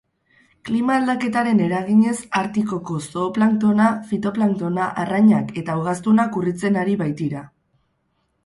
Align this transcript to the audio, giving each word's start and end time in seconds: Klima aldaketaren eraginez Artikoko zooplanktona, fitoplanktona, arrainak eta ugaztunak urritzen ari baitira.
Klima 0.67 0.93
aldaketaren 0.99 1.59
eraginez 1.65 2.15
Artikoko 2.39 2.97
zooplanktona, 3.09 3.91
fitoplanktona, 4.13 4.89
arrainak 5.05 5.55
eta 5.63 5.77
ugaztunak 5.83 6.41
urritzen 6.43 6.81
ari 6.87 6.97
baitira. 7.05 7.45